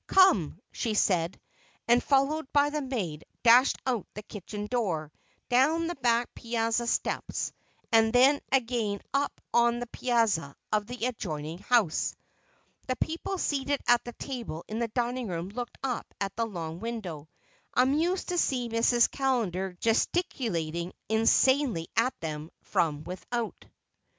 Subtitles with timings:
[0.07, 1.39] "Come!" she said,
[1.87, 5.11] and followed by the maid, dashed out of the kitchen door,
[5.47, 7.51] down the back piazza steps,
[7.91, 9.01] and then up again
[9.53, 12.15] on the piazza of the adjoining house.
[12.87, 16.79] The people seated at the table in the dining room looked up at the long
[16.79, 17.29] window,
[17.75, 19.07] amazed to see Mrs.
[19.11, 23.65] Callender gesticulating insanely at them from without.